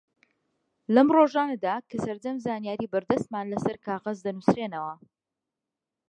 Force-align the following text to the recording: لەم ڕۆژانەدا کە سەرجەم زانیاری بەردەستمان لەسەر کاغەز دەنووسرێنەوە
لەم 0.95 1.07
ڕۆژانەدا 1.15 1.73
کە 1.89 1.97
سەرجەم 2.03 2.37
زانیاری 2.45 2.91
بەردەستمان 2.93 3.45
لەسەر 3.53 3.75
کاغەز 3.87 4.17
دەنووسرێنەوە 4.25 4.93